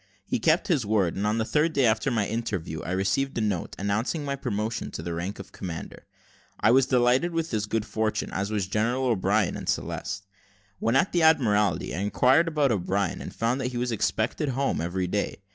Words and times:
He 0.25 0.39
kept 0.39 0.67
his 0.67 0.83
word, 0.83 1.15
and 1.15 1.27
on 1.27 1.37
the 1.37 1.45
third 1.45 1.73
day 1.73 1.85
after 1.85 2.09
my 2.09 2.25
interview, 2.25 2.81
I 2.81 2.89
received 2.89 3.37
a 3.37 3.41
note, 3.41 3.75
announcing 3.77 4.25
my 4.25 4.35
promotion 4.35 4.89
to 4.89 5.03
the 5.03 5.13
rank 5.13 5.37
of 5.37 5.51
commander. 5.51 6.07
I 6.59 6.71
was 6.71 6.87
delighted 6.87 7.33
with 7.33 7.51
this 7.51 7.67
good 7.67 7.85
fortune, 7.85 8.31
as 8.33 8.49
was 8.49 8.65
General 8.65 9.05
O'Brien 9.05 9.55
and 9.55 9.69
Celeste. 9.69 10.25
When 10.79 10.95
at 10.95 11.11
the 11.11 11.21
Admiralty, 11.21 11.93
I 11.93 11.99
inquired 11.99 12.47
about 12.47 12.71
O'Brien, 12.71 13.21
and 13.21 13.31
found 13.31 13.61
that 13.61 13.73
he 13.73 13.77
was 13.77 13.91
expected 13.91 14.49
home 14.49 14.81
every 14.81 15.05
day. 15.05 15.43